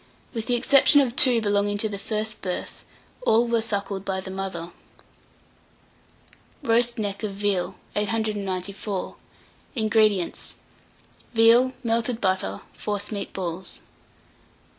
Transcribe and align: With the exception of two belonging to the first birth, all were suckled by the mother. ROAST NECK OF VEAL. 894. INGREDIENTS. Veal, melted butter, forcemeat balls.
With 0.33 0.47
the 0.47 0.55
exception 0.55 0.99
of 1.01 1.15
two 1.15 1.41
belonging 1.41 1.77
to 1.77 1.87
the 1.87 1.99
first 1.99 2.41
birth, 2.41 2.85
all 3.21 3.47
were 3.47 3.61
suckled 3.61 4.03
by 4.03 4.19
the 4.19 4.31
mother. 4.31 4.71
ROAST 6.63 6.97
NECK 6.97 7.21
OF 7.21 7.31
VEAL. 7.35 7.75
894. 7.95 9.15
INGREDIENTS. 9.75 10.55
Veal, 11.35 11.73
melted 11.83 12.19
butter, 12.19 12.61
forcemeat 12.73 13.31
balls. 13.31 13.81